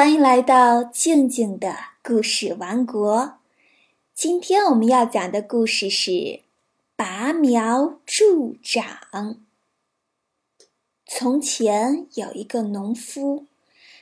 [0.00, 3.38] 欢迎来到静静的故事王国。
[4.14, 6.40] 今天我们要讲的故事是
[6.96, 9.44] 拔苗助长。
[11.04, 13.44] 从前有一个农夫，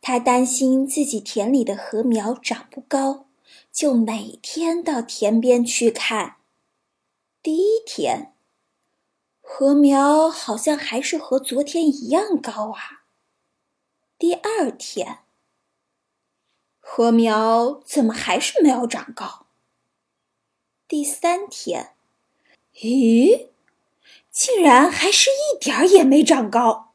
[0.00, 3.26] 他担心自己田里的禾苗长不高，
[3.72, 6.36] 就每天到田边去看。
[7.42, 8.32] 第一天，
[9.42, 13.02] 禾苗好像还是和昨天一样高啊。
[14.16, 15.18] 第二天，
[17.00, 19.46] 禾苗怎么还是没有长高？
[20.86, 21.94] 第三天，
[22.74, 23.46] 咦，
[24.30, 26.92] 竟然还是一点儿也没长高。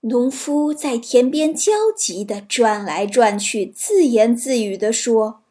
[0.00, 5.44] 农夫在田边焦急地转来转去，自言自语地说：“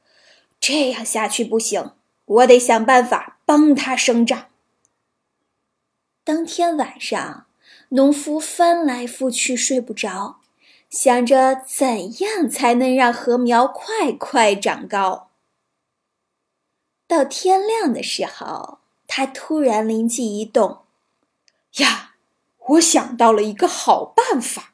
[0.59, 1.93] 这样下去不行，
[2.25, 4.49] 我得想办法帮它生长。”
[6.25, 7.45] 当天晚上，
[7.89, 10.41] 农夫翻来覆去睡不着。
[10.89, 15.29] 想着怎样才能让禾苗快快长高。
[17.07, 20.79] 到天亮的时候，他突然灵机一动
[21.79, 22.15] ：“呀，
[22.67, 24.73] 我想到了一个好办法！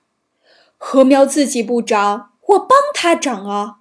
[0.78, 3.80] 禾苗自己不长，我帮它长啊！”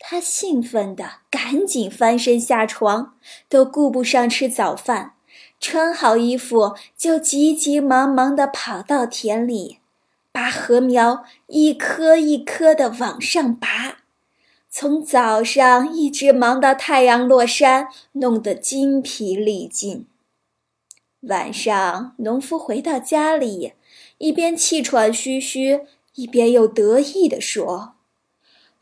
[0.00, 3.16] 他兴奋地赶紧翻身下床，
[3.48, 5.16] 都顾不上吃早饭，
[5.60, 9.80] 穿好衣服就急急忙忙地跑到田里。
[10.38, 13.96] 把禾苗一颗一颗的往上拔，
[14.70, 20.06] 从早上一直忙到太阳落山，弄得筋疲力尽。
[21.22, 23.72] 晚上，农夫回到家里，
[24.18, 25.80] 一边气喘吁吁，
[26.14, 27.94] 一边又得意地说：“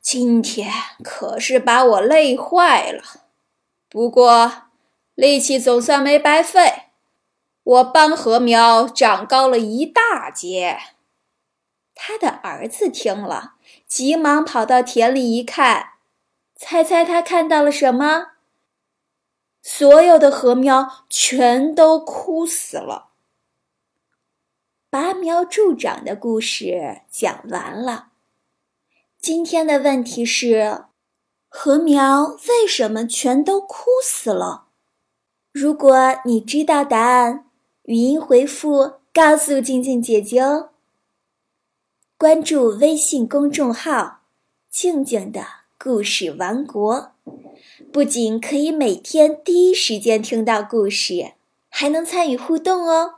[0.03, 0.71] 今天
[1.03, 3.03] 可是把我累坏了，
[3.89, 4.65] 不过
[5.15, 6.83] 力气总算没白费，
[7.65, 10.77] 我帮禾苗长高了一大截。”
[11.99, 13.55] 他的儿子听了，
[13.89, 15.95] 急忙跑到田里一看，
[16.55, 18.33] 猜猜他看到了什么？
[19.63, 23.09] 所有的禾苗全都枯死了。
[24.89, 28.11] 拔苗助长的故事讲完了。
[29.19, 30.85] 今天的问题是：
[31.49, 34.67] 禾苗为什么全都枯死了？
[35.51, 37.47] 如果你知道答案，
[37.85, 40.71] 语音回复告诉静静姐姐哦。
[42.19, 44.21] 关注微信公众号
[44.73, 45.45] “静静的
[45.79, 47.13] 故事王国”，
[47.93, 51.33] 不仅可以每天第一时间听到故事，
[51.69, 53.16] 还能参与互动哦。